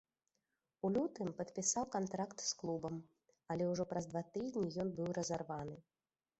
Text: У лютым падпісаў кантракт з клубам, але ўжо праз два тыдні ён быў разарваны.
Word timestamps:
У 0.87 0.89
лютым 0.95 1.29
падпісаў 1.41 1.85
кантракт 1.97 2.39
з 2.49 2.59
клубам, 2.63 2.97
але 3.53 3.63
ўжо 3.75 3.83
праз 3.95 4.11
два 4.15 4.27
тыдні 4.33 4.67
ён 4.85 4.93
быў 5.01 5.09
разарваны. 5.23 5.75